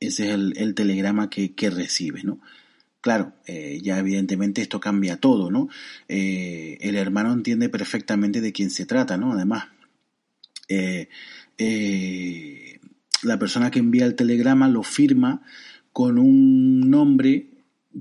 Ese 0.00 0.28
es 0.28 0.34
el, 0.34 0.52
el 0.58 0.74
telegrama 0.74 1.30
que, 1.30 1.54
que, 1.54 1.70
recibe, 1.70 2.22
¿no? 2.22 2.40
Claro, 3.00 3.32
eh, 3.46 3.80
ya 3.82 3.98
evidentemente 3.98 4.60
esto 4.60 4.80
cambia 4.80 5.16
todo, 5.16 5.50
¿no? 5.50 5.68
Eh, 6.08 6.76
el 6.80 6.96
hermano 6.96 7.32
entiende 7.32 7.70
perfectamente 7.70 8.42
de 8.42 8.52
quién 8.52 8.70
se 8.70 8.84
trata, 8.84 9.16
¿no? 9.16 9.32
Además, 9.32 9.68
eh 10.68 11.08
la 13.24 13.38
persona 13.38 13.70
que 13.70 13.78
envía 13.78 14.04
el 14.04 14.14
telegrama 14.14 14.68
lo 14.68 14.82
firma 14.82 15.42
con 15.92 16.18
un 16.18 16.90
nombre 16.90 17.48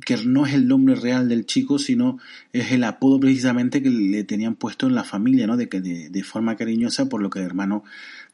que 0.06 0.18
no 0.26 0.46
es 0.46 0.54
el 0.54 0.68
nombre 0.68 0.96
real 0.96 1.30
del 1.30 1.46
chico, 1.46 1.78
sino 1.78 2.18
es 2.52 2.72
el 2.72 2.84
apodo 2.84 3.20
precisamente 3.20 3.82
que 3.82 3.90
le 3.90 4.24
tenían 4.24 4.56
puesto 4.56 4.88
en 4.88 4.96
la 4.96 5.04
familia, 5.04 5.46
¿no? 5.48 5.58
De, 5.58 5.68
de, 5.68 6.10
de 6.10 6.24
forma 6.24 6.56
cariñosa, 6.56 7.10
por 7.10 7.22
lo 7.22 7.30
que 7.30 7.40
el 7.40 7.46
hermano 7.46 7.84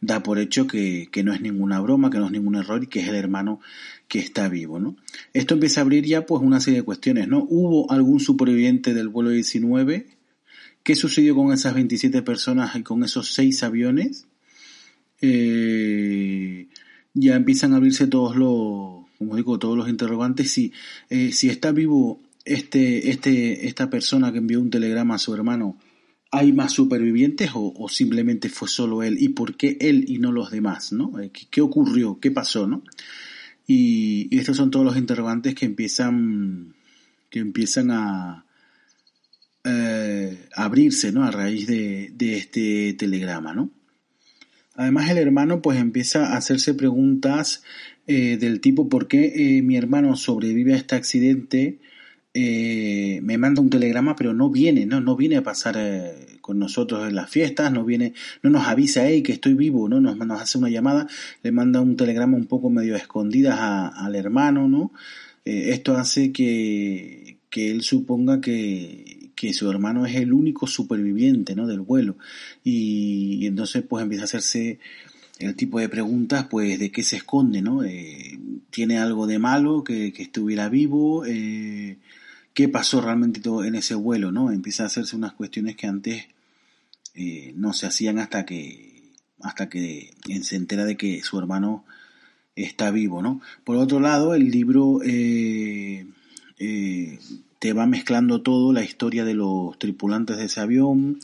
da 0.02 0.24
por 0.24 0.40
hecho 0.40 0.68
que, 0.68 1.10
que, 1.12 1.24
no 1.24 1.34
es 1.34 1.42
ninguna 1.42 1.80
broma, 1.82 2.10
que 2.10 2.18
no 2.18 2.26
es 2.26 2.32
ningún 2.32 2.56
error 2.56 2.84
y 2.84 2.88
que 2.88 3.02
es 3.02 3.08
el 3.10 3.16
hermano 3.16 3.60
que 4.08 4.20
está 4.20 4.48
vivo, 4.48 4.80
¿no? 4.80 4.96
Esto 5.34 5.56
empieza 5.56 5.82
a 5.82 5.84
abrir 5.84 6.06
ya 6.06 6.26
pues 6.26 6.42
una 6.42 6.62
serie 6.62 6.80
de 6.80 6.86
cuestiones, 6.86 7.28
¿no? 7.28 7.46
¿Hubo 7.50 7.92
algún 7.92 8.20
superviviente 8.20 8.94
del 8.94 9.10
vuelo 9.10 9.32
19? 9.32 10.08
¿Qué 10.84 10.96
sucedió 10.96 11.36
con 11.36 11.52
esas 11.52 11.74
27 11.74 12.22
personas 12.22 12.76
y 12.76 12.84
con 12.84 13.04
esos 13.04 13.34
6 13.34 13.64
aviones? 13.64 14.28
Eh, 15.22 16.68
ya 17.14 17.36
empiezan 17.36 17.74
a 17.74 17.78
abrirse 17.78 18.08
todos 18.08 18.36
los 18.38 18.99
como 19.20 19.36
digo, 19.36 19.60
todos 19.60 19.78
los 19.78 19.90
interrogantes, 19.90 20.50
si, 20.50 20.72
eh, 21.10 21.34
si 21.34 21.50
está 21.50 21.74
vivo 21.74 22.22
este, 22.46 23.10
este, 23.10 23.68
esta 23.68 23.90
persona 23.90 24.32
que 24.32 24.38
envió 24.38 24.62
un 24.62 24.70
telegrama 24.70 25.16
a 25.16 25.20
su 25.20 25.36
hermano, 25.36 25.78
¿hay 26.32 26.54
más 26.54 26.72
supervivientes 26.72 27.52
o, 27.54 27.88
simplemente 27.90 28.48
fue 28.48 28.70
solo 28.70 29.04
él? 29.04 29.18
¿Y 29.20 29.30
por 29.30 29.58
qué 29.58 29.78
él 29.82 30.06
y 30.08 30.20
no 30.20 30.32
los 30.32 30.52
demás? 30.52 30.94
¿no? 30.94 31.20
Eh, 31.20 31.32
¿Qué, 31.32 31.48
qué 31.52 31.60
ocurrió? 31.60 32.18
¿Qué 32.22 32.32
pasó? 32.32 32.66
¿no? 32.66 32.82
Y, 33.68 34.34
estos 34.38 34.56
son 34.56 34.72
todos 34.72 34.86
los 34.86 34.96
interrogantes 34.96 35.54
que 35.54 35.66
empiezan, 35.66 36.76
que 37.30 37.40
empiezan 37.40 37.92
a, 37.92 38.46
eh, 39.66 40.48
abrirse 40.56 41.12
¿no? 41.12 41.26
a 41.26 41.32
raíz 41.32 41.68
de, 41.68 42.14
de 42.16 42.38
este 42.38 42.94
telegrama. 42.94 43.54
¿no? 43.54 43.70
Además 44.76 45.10
el 45.10 45.18
hermano 45.18 45.62
pues 45.62 45.78
empieza 45.78 46.28
a 46.28 46.38
hacerse 46.38 46.74
preguntas 46.74 47.64
eh, 48.10 48.38
del 48.38 48.60
tipo 48.60 48.90
por 48.90 49.08
qué 49.08 49.34
eh, 49.36 49.62
mi 49.62 49.78
hermano 49.78 50.16
sobrevive 50.16 50.74
a 50.74 50.78
este 50.78 50.96
accidente, 50.96 51.78
eh, 52.34 53.20
me 53.22 53.38
manda 53.38 53.62
un 53.62 53.70
telegrama 53.70 54.16
pero 54.16 54.34
no 54.34 54.50
viene, 54.50 54.88
no, 54.88 55.00
no 55.00 55.16
viene 55.16 55.38
a 55.38 55.44
pasar 55.44 55.76
eh, 55.78 56.38
con 56.42 56.58
nosotros 56.58 57.08
en 57.08 57.14
las 57.14 57.30
fiestas, 57.30 57.72
no 57.72 57.86
viene, 57.86 58.14
no 58.42 58.50
nos 58.50 58.68
avisa 58.68 59.08
hey, 59.08 59.22
que 59.22 59.34
estoy 59.34 59.54
vivo, 59.54 59.88
no 59.88 60.02
nos, 60.02 60.20
hace 60.42 60.58
una 60.58 60.70
llamada, 60.70 61.08
le 61.44 61.52
manda 61.52 61.82
un 61.82 61.96
telegrama 61.96 62.36
un 62.36 62.48
poco 62.48 62.72
medio 62.72 62.96
escondidas 62.96 63.60
al 63.60 64.16
hermano, 64.16 64.68
¿no? 64.68 64.92
Esto 65.46 65.96
hace 65.96 66.32
que, 66.32 67.38
que 67.52 67.72
él 67.72 67.84
suponga 67.84 68.42
que, 68.42 69.32
que 69.36 69.54
su 69.54 69.70
hermano 69.70 70.08
es 70.08 70.16
el 70.16 70.34
único 70.34 70.66
superviviente 70.68 71.56
¿no? 71.56 71.66
del 71.68 71.82
vuelo 71.82 72.18
y, 72.64 73.38
y 73.42 73.48
entonces 73.48 73.84
pues 73.88 74.04
empieza 74.04 74.24
a 74.24 74.26
hacerse 74.26 74.80
el 75.40 75.56
tipo 75.56 75.80
de 75.80 75.90
preguntas, 75.90 76.48
pues, 76.50 76.78
de 76.80 76.92
qué 76.92 77.04
se 77.04 77.18
esconde, 77.18 77.62
¿no? 77.62 77.84
Eh, 77.84 78.40
¿Tiene 78.70 79.00
algo 79.00 79.26
de 79.26 79.40
malo 79.40 79.84
que, 79.84 80.14
estuviera 80.18 80.70
vivo? 80.70 81.26
Eh, 81.26 81.98
¿Qué 82.54 82.68
pasó 82.70 83.02
realmente 83.02 83.40
todo 83.40 83.64
en 83.64 83.76
ese 83.76 83.96
vuelo, 83.96 84.32
no? 84.32 84.52
Empieza 84.52 84.84
a 84.84 84.88
hacerse 84.88 85.16
unas 85.16 85.34
cuestiones 85.34 85.76
que 85.76 85.88
antes 85.88 86.26
eh, 87.16 87.54
no 87.56 87.74
se 87.74 87.88
hacían 87.88 88.20
hasta 88.20 88.46
que, 88.46 89.14
hasta 89.42 89.70
que 89.70 90.14
se 90.42 90.56
entera 90.56 90.86
de 90.86 90.98
que 90.98 91.22
su 91.24 91.40
hermano 91.40 91.86
está 92.64 92.92
vivo, 92.92 93.22
¿no? 93.22 93.42
Por 93.64 93.78
otro 93.78 94.00
lado, 94.00 94.34
el 94.34 94.50
libro 94.52 95.02
eh, 95.04 96.06
eh, 96.58 97.20
te 97.60 97.74
va 97.74 97.86
mezclando 97.86 98.42
todo, 98.42 98.74
la 98.74 98.84
historia 98.84 99.26
de 99.26 99.34
los 99.34 99.78
tripulantes 99.80 100.38
de 100.38 100.46
ese 100.46 100.60
avión, 100.60 101.20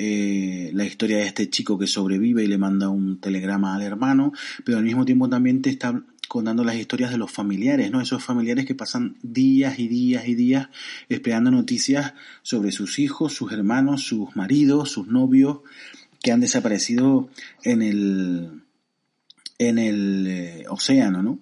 eh, 0.00 0.70
la 0.74 0.84
historia 0.84 1.18
de 1.18 1.24
este 1.24 1.50
chico 1.50 1.76
que 1.76 1.88
sobrevive 1.88 2.44
y 2.44 2.46
le 2.46 2.56
manda 2.56 2.88
un 2.88 3.20
telegrama 3.20 3.74
al 3.74 3.82
hermano, 3.82 4.32
pero 4.64 4.78
al 4.78 4.84
mismo 4.84 5.04
tiempo 5.04 5.28
también 5.28 5.60
te 5.60 5.70
está 5.70 6.00
contando 6.28 6.62
las 6.62 6.76
historias 6.76 7.10
de 7.10 7.18
los 7.18 7.32
familiares, 7.32 7.90
¿no? 7.90 8.00
Esos 8.00 8.22
familiares 8.22 8.64
que 8.64 8.76
pasan 8.76 9.16
días 9.22 9.78
y 9.80 9.88
días 9.88 10.28
y 10.28 10.36
días 10.36 10.68
esperando 11.08 11.50
noticias 11.50 12.12
sobre 12.42 12.70
sus 12.70 13.00
hijos, 13.00 13.32
sus 13.32 13.50
hermanos, 13.50 14.04
sus 14.04 14.36
maridos, 14.36 14.92
sus 14.92 15.08
novios 15.08 15.60
que 16.22 16.30
han 16.30 16.40
desaparecido 16.40 17.28
en 17.64 17.82
el 17.82 18.62
en 19.58 19.78
el 19.78 20.26
eh, 20.28 20.64
océano, 20.68 21.22
¿no? 21.24 21.40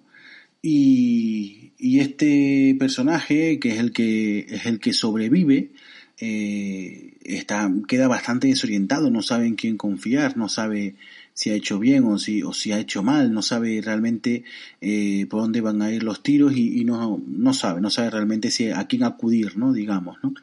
Y, 0.63 1.73
y, 1.77 1.99
este 1.99 2.75
personaje, 2.79 3.59
que 3.59 3.73
es 3.73 3.79
el 3.79 3.91
que 3.91 4.39
es 4.49 4.65
el 4.65 4.79
que 4.79 4.91
sobrevive, 4.91 5.71
eh, 6.19 7.13
está 7.23 7.71
queda 7.87 8.07
bastante 8.07 8.47
desorientado, 8.47 9.11
no 9.11 9.21
sabe 9.21 9.45
en 9.47 9.55
quién 9.55 9.77
confiar, 9.77 10.35
no 10.37 10.49
sabe 10.49 10.95
si 11.33 11.51
ha 11.51 11.53
hecho 11.53 11.77
bien 11.77 12.03
o 12.05 12.17
si, 12.17 12.41
o 12.41 12.51
si 12.51 12.71
ha 12.71 12.79
hecho 12.79 13.03
mal, 13.03 13.31
no 13.31 13.43
sabe 13.43 13.79
realmente 13.83 14.43
eh, 14.81 15.27
por 15.29 15.41
dónde 15.41 15.61
van 15.61 15.83
a 15.83 15.91
ir 15.91 16.01
los 16.01 16.23
tiros 16.23 16.57
y, 16.57 16.83
no, 16.83 17.21
no 17.27 17.53
sabe, 17.53 17.79
no 17.79 17.91
sabe 17.91 18.09
realmente 18.09 18.49
si, 18.49 18.71
a 18.71 18.87
quién 18.87 19.03
acudir, 19.03 19.55
¿no? 19.55 19.71
Digamos, 19.71 20.17
¿no? 20.23 20.33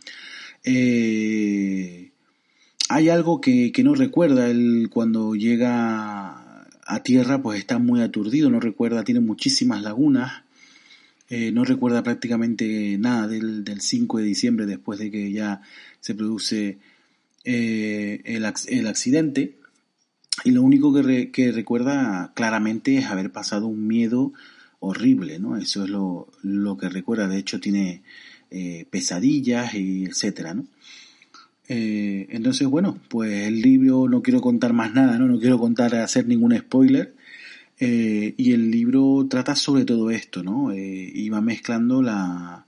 Eh, 0.62 2.10
hay 2.88 3.08
algo 3.08 3.40
que, 3.40 3.72
que 3.72 3.82
no 3.82 3.96
recuerda 3.96 4.48
él 4.48 4.88
cuando 4.88 5.34
llega 5.34 6.66
a 6.86 7.02
tierra, 7.02 7.42
pues 7.42 7.58
está 7.58 7.80
muy 7.80 8.00
aturdido, 8.00 8.48
no 8.48 8.60
recuerda, 8.60 9.02
tiene 9.02 9.20
muchísimas 9.20 9.82
lagunas, 9.82 10.43
eh, 11.36 11.52
no 11.52 11.64
recuerda 11.64 12.02
prácticamente 12.02 12.96
nada 12.98 13.28
del, 13.28 13.64
del 13.64 13.80
5 13.80 14.18
de 14.18 14.24
diciembre 14.24 14.66
después 14.66 14.98
de 14.98 15.10
que 15.10 15.32
ya 15.32 15.62
se 16.00 16.14
produce 16.14 16.78
el, 17.44 18.22
el 18.24 18.86
accidente 18.86 19.56
y 20.42 20.50
lo 20.50 20.62
único 20.62 20.92
que, 20.92 21.30
que, 21.30 21.52
recuerda 21.52 22.32
claramente 22.34 22.96
es 22.96 23.06
haber 23.06 23.30
pasado 23.30 23.66
un 23.66 23.86
miedo 23.86 24.32
horrible, 24.80 25.38
¿no? 25.38 25.56
Eso 25.56 25.84
es 25.84 25.90
lo, 25.90 26.28
lo 26.42 26.76
que 26.76 26.88
recuerda. 26.88 27.28
De 27.28 27.38
hecho, 27.38 27.60
tiene 27.60 28.02
eh, 28.50 28.86
pesadillas 28.90 29.74
y 29.74 30.04
etcétera, 30.04 30.54
¿no? 30.54 30.66
Eh, 31.68 32.26
entonces, 32.30 32.66
bueno, 32.68 32.98
pues 33.08 33.46
el 33.46 33.62
libro 33.62 34.08
no 34.08 34.22
quiero 34.22 34.40
contar 34.40 34.72
más 34.72 34.92
nada, 34.92 35.18
¿no? 35.18 35.26
No 35.26 35.38
quiero 35.38 35.58
contar, 35.58 35.94
hacer 35.94 36.26
ningún 36.26 36.56
spoiler. 36.56 37.14
Eh, 37.80 38.34
y 38.36 38.52
el 38.52 38.70
libro 38.70 39.26
trata 39.28 39.56
sobre 39.56 39.84
todo 39.84 40.10
esto, 40.10 40.42
¿no? 40.42 40.72
Eh, 40.72 41.10
y 41.14 41.28
va 41.28 41.40
mezclando 41.40 42.02
la, 42.02 42.66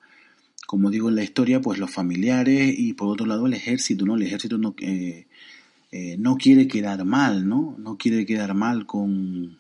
como 0.67 0.91
digo 0.91 1.09
en 1.09 1.17
la 1.17 1.23
historia, 1.23 1.61
pues 1.61 1.79
los 1.79 1.91
familiares 1.91 2.75
y 2.77 2.93
por 2.95 3.09
otro 3.09 3.27
lado 3.27 3.47
el 3.47 3.55
ejército, 3.55 4.05
¿no? 4.05 4.17
El 4.17 4.23
ejército 4.23 4.59
no, 4.59 4.75
eh, 4.79 5.27
eh, 5.93 6.17
no 6.19 6.37
quiere 6.37 6.67
quedar 6.67 7.05
mal, 7.05 7.49
¿no? 7.49 7.77
No 7.79 7.97
quiere 7.97 8.27
quedar 8.27 8.55
mal 8.55 8.87
con 8.87 9.59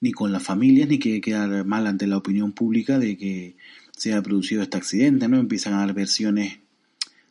ni 0.00 0.12
con 0.12 0.30
las 0.30 0.42
familias, 0.42 0.88
ni 0.88 0.98
quiere 0.98 1.20
quedar 1.20 1.64
mal 1.64 1.86
ante 1.86 2.06
la 2.06 2.18
opinión 2.18 2.52
pública 2.52 2.98
de 2.98 3.16
que 3.16 3.56
se 3.96 4.14
ha 4.14 4.22
producido 4.22 4.62
este 4.62 4.76
accidente, 4.76 5.28
¿no? 5.28 5.38
Empiezan 5.38 5.74
a 5.74 5.78
dar 5.78 5.92
versiones 5.94 6.60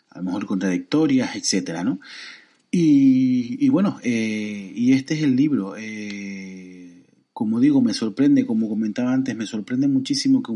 a 0.10 0.18
lo 0.20 0.26
mejor 0.26 0.46
contradictorias, 0.48 1.36
etcétera, 1.36 1.84
¿no? 1.84 2.00
Y, 2.70 3.70
bueno, 3.70 4.00
eh, 4.04 4.72
y 4.76 4.94
este 4.94 5.14
es 5.14 5.24
el 5.24 5.36
libro. 5.36 5.76
Eh, 5.78 6.77
como 7.38 7.60
digo, 7.60 7.84
me 7.84 7.94
sorprende, 7.94 8.48
como 8.48 8.68
comentaba 8.68 9.14
antes, 9.14 9.36
me 9.36 9.46
sorprende 9.46 9.88
muchísimo 9.88 10.42
que 10.42 10.54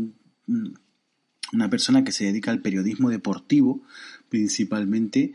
una 1.52 1.70
persona 1.70 2.02
que 2.02 2.10
se 2.10 2.24
dedica 2.24 2.50
al 2.50 2.60
periodismo 2.60 3.08
deportivo, 3.08 3.84
principalmente, 4.28 5.32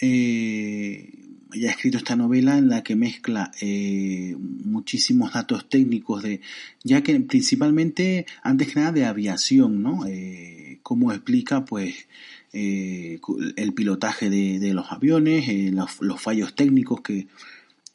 eh, 0.00 1.12
ha 1.50 1.70
escrito 1.70 1.98
esta 1.98 2.14
novela 2.14 2.58
en 2.58 2.68
la 2.68 2.84
que 2.84 2.94
mezcla 2.94 3.50
eh, 3.60 4.36
muchísimos 4.38 5.32
datos 5.32 5.68
técnicos 5.68 6.22
de, 6.22 6.40
ya 6.84 7.02
que 7.02 7.18
principalmente, 7.18 8.26
antes 8.44 8.68
que 8.68 8.78
nada, 8.78 8.92
de 8.92 9.04
aviación, 9.04 9.82
¿no? 9.82 10.06
Eh, 10.06 10.78
cómo 10.84 11.10
explica, 11.10 11.64
pues, 11.64 12.06
eh, 12.52 13.18
el 13.56 13.74
pilotaje 13.74 14.30
de, 14.30 14.72
los 14.72 14.92
aviones, 14.92 15.72
los, 15.72 16.22
fallos 16.22 16.54
técnicos 16.54 17.00
que, 17.00 17.26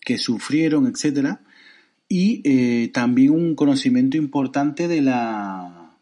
que 0.01 0.17
sufrieron, 0.17 0.85
etcétera, 0.85 1.43
y 2.09 2.41
eh, 2.43 2.89
también 2.89 3.29
un 3.29 3.55
conocimiento 3.55 4.17
importante 4.17 4.87
de 4.87 5.01
la 5.01 5.95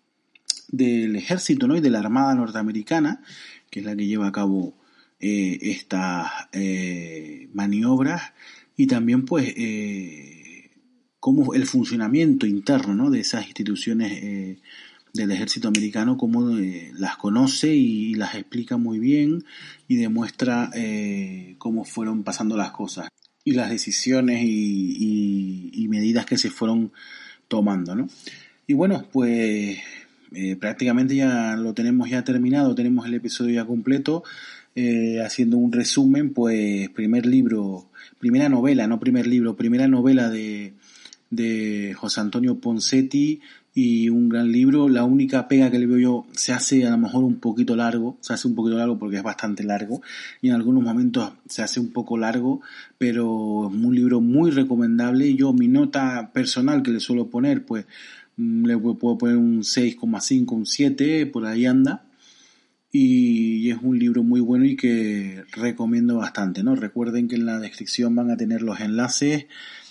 del 0.69 1.15
ejército, 1.15 1.67
¿no? 1.67 1.75
Y 1.75 1.81
de 1.81 1.89
la 1.89 1.99
armada 1.99 2.33
norteamericana, 2.35 3.21
que 3.69 3.81
es 3.81 3.85
la 3.85 3.95
que 3.95 4.07
lleva 4.07 4.27
a 4.27 4.31
cabo 4.31 4.75
eh, 5.19 5.57
estas 5.61 6.29
eh, 6.51 7.49
maniobras 7.53 8.33
y 8.75 8.87
también 8.87 9.25
pues 9.25 9.51
eh, 9.57 10.69
cómo 11.19 11.53
el 11.53 11.65
funcionamiento 11.65 12.45
interno 12.45 12.93
¿no? 12.93 13.09
de 13.09 13.21
esas 13.21 13.47
instituciones 13.47 14.11
eh, 14.11 14.59
del 15.13 15.31
ejército 15.31 15.67
americano, 15.67 16.17
cómo 16.17 16.51
las 16.93 17.17
conoce 17.17 17.73
y 17.73 18.13
las 18.13 18.35
explica 18.35 18.77
muy 18.77 18.99
bien 18.99 19.43
y 19.87 19.95
demuestra 19.95 20.69
cómo 21.57 21.85
fueron 21.85 22.23
pasando 22.23 22.55
las 22.55 22.69
cosas 22.69 23.09
y 23.47 23.51
las 23.53 23.69
decisiones 23.69 24.43
y, 24.43 24.49
y, 24.49 25.83
y 25.83 25.87
medidas 25.87 26.25
que 26.25 26.37
se 26.37 26.49
fueron 26.49 26.91
tomando. 27.47 27.95
¿no? 27.95 28.07
Y 28.67 28.73
bueno, 28.73 29.07
pues 29.11 29.77
prácticamente 30.59 31.15
ya 31.15 31.55
lo 31.55 31.73
tenemos 31.73 32.09
ya 32.09 32.23
terminado, 32.23 32.75
tenemos 32.75 33.07
el 33.07 33.13
episodio 33.13 33.55
ya 33.55 33.65
completo. 33.65 34.23
Eh, 34.79 35.23
haciendo 35.25 35.57
un 35.57 35.71
resumen, 35.71 36.33
pues 36.33 36.87
primer 36.89 37.25
libro, 37.25 37.89
primera 38.19 38.47
novela, 38.47 38.85
no 38.85 38.99
primer 38.99 39.25
libro, 39.25 39.55
primera 39.55 39.87
novela 39.87 40.29
de, 40.29 40.73
de 41.31 41.95
José 41.97 42.21
Antonio 42.21 42.59
Poncetti 42.59 43.41
y 43.79 44.09
un 44.09 44.27
gran 44.27 44.51
libro. 44.51 44.89
La 44.89 45.03
única 45.03 45.47
pega 45.47 45.69
que 45.69 45.77
le 45.77 45.85
veo 45.85 45.99
yo 45.99 46.25
se 46.31 46.51
hace 46.51 46.87
a 46.87 46.89
lo 46.89 46.97
mejor 46.97 47.23
un 47.23 47.35
poquito 47.35 47.75
largo, 47.75 48.17
se 48.21 48.33
hace 48.33 48.47
un 48.47 48.55
poquito 48.55 48.75
largo 48.75 48.97
porque 48.97 49.17
es 49.17 49.23
bastante 49.23 49.63
largo 49.63 50.01
y 50.41 50.47
en 50.47 50.55
algunos 50.55 50.81
momentos 50.81 51.33
se 51.47 51.61
hace 51.61 51.79
un 51.79 51.91
poco 51.91 52.17
largo, 52.17 52.61
pero 52.97 53.69
es 53.69 53.75
un 53.75 53.93
libro 53.93 54.19
muy 54.19 54.49
recomendable. 54.49 55.35
Yo 55.35 55.53
mi 55.53 55.67
nota 55.67 56.31
personal 56.33 56.81
que 56.81 56.89
le 56.89 56.99
suelo 56.99 57.29
poner, 57.29 57.65
pues 57.67 57.85
mm, 58.37 58.65
le 58.65 58.77
puedo 58.79 59.19
poner 59.19 59.37
un 59.37 59.59
6,5, 59.59 60.51
un 60.53 60.65
7, 60.65 61.27
por 61.27 61.45
ahí 61.45 61.67
anda 61.67 62.07
y 62.91 63.69
es 63.69 63.77
un 63.79 63.99
libro 63.99 64.23
muy 64.23 64.39
bueno 64.39 64.65
y 64.65 64.75
que 64.75 65.43
recomiendo 65.51 66.15
bastante, 66.15 66.63
¿no? 66.63 66.75
Recuerden 66.75 67.27
que 67.27 67.35
en 67.35 67.45
la 67.45 67.59
descripción 67.59 68.15
van 68.15 68.31
a 68.31 68.37
tener 68.37 68.63
los 68.63 68.79
enlaces 68.79 69.45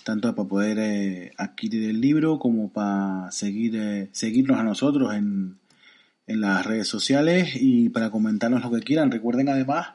tanto 0.07 0.33
para 0.33 0.47
poder 0.47 0.79
eh, 0.79 1.33
adquirir 1.35 1.89
el 1.89 1.99
libro 1.99 2.39
como 2.39 2.71
para 2.71 3.29
seguir 3.31 3.75
eh, 3.75 4.07
seguirnos 4.13 4.57
a 4.57 4.63
nosotros 4.63 5.13
en, 5.13 5.57
en 6.27 6.39
las 6.39 6.65
redes 6.65 6.87
sociales 6.87 7.57
y 7.59 7.89
para 7.89 8.09
comentarnos 8.09 8.63
lo 8.63 8.71
que 8.71 8.79
quieran. 8.79 9.11
Recuerden 9.11 9.49
además 9.49 9.87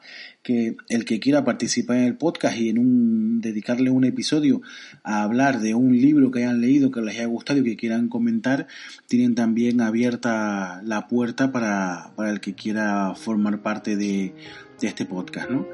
que 0.43 0.75
el 0.89 1.05
que 1.05 1.19
quiera 1.19 1.43
participar 1.43 1.97
en 1.97 2.03
el 2.03 2.15
podcast 2.15 2.55
y 2.57 2.69
en 2.69 2.77
un 2.77 3.41
dedicarle 3.41 3.89
un 3.89 4.03
episodio 4.03 4.61
a 5.01 5.23
hablar 5.23 5.61
de 5.61 5.73
un 5.73 5.97
libro 5.97 6.29
que 6.29 6.43
hayan 6.43 6.61
leído, 6.61 6.91
que 6.91 7.01
les 7.01 7.15
haya 7.15 7.25
gustado 7.25 7.61
y 7.61 7.63
que 7.63 7.75
quieran 7.75 8.07
comentar, 8.07 8.67
tienen 9.07 9.33
también 9.33 9.81
abierta 9.81 10.83
la 10.85 11.07
puerta 11.07 11.51
para, 11.51 12.11
para 12.15 12.29
el 12.29 12.39
que 12.39 12.53
quiera 12.53 13.15
formar 13.15 13.63
parte 13.63 13.95
de, 13.95 14.35
de 14.79 14.87
este 14.87 15.05
podcast, 15.07 15.49
¿no? 15.49 15.65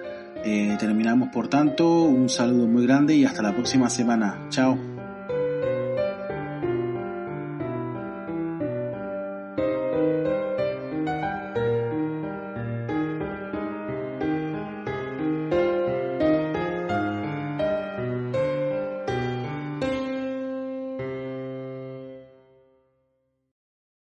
Eh, 0.43 0.78
terminamos 0.80 1.30
por 1.30 1.47
tanto, 1.47 2.04
un 2.04 2.30
saludo 2.30 2.67
muy 2.67 2.86
grande 2.86 3.15
y 3.15 3.25
hasta 3.25 3.41
la 3.41 3.54
próxima 3.54 3.89
semana. 3.89 4.47
Chao. 4.49 4.98